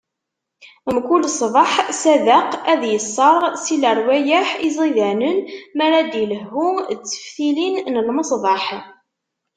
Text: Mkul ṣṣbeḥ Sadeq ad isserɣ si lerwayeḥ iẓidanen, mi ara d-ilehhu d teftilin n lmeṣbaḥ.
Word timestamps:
Mkul 0.95 1.23
ṣṣbeḥ 1.37 1.71
Sadeq 2.01 2.49
ad 2.71 2.81
isserɣ 2.97 3.43
si 3.63 3.75
lerwayeḥ 3.81 4.47
iẓidanen, 4.67 5.37
mi 5.75 5.81
ara 5.85 5.99
d-ilehhu 6.11 6.67
d 6.99 7.01
teftilin 7.09 7.75
n 7.93 7.95
lmeṣbaḥ. 8.07 8.65